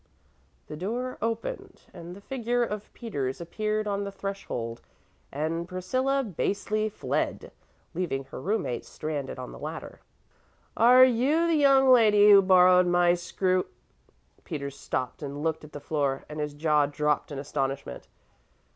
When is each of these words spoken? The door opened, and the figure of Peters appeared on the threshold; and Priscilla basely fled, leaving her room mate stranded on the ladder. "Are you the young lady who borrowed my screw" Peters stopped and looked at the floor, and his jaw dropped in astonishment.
The 0.65 0.75
door 0.75 1.19
opened, 1.21 1.83
and 1.93 2.15
the 2.15 2.21
figure 2.21 2.63
of 2.63 2.91
Peters 2.95 3.39
appeared 3.39 3.87
on 3.87 4.03
the 4.03 4.11
threshold; 4.11 4.81
and 5.31 5.67
Priscilla 5.67 6.23
basely 6.23 6.89
fled, 6.89 7.51
leaving 7.93 8.23
her 8.23 8.41
room 8.41 8.63
mate 8.63 8.83
stranded 8.83 9.37
on 9.37 9.51
the 9.51 9.59
ladder. 9.59 10.01
"Are 10.75 11.05
you 11.05 11.45
the 11.45 11.53
young 11.53 11.89
lady 11.93 12.31
who 12.31 12.41
borrowed 12.41 12.87
my 12.87 13.13
screw" 13.13 13.67
Peters 14.43 14.75
stopped 14.75 15.21
and 15.21 15.43
looked 15.43 15.63
at 15.63 15.71
the 15.71 15.79
floor, 15.79 16.25
and 16.27 16.39
his 16.39 16.55
jaw 16.55 16.87
dropped 16.87 17.31
in 17.31 17.37
astonishment. 17.37 18.07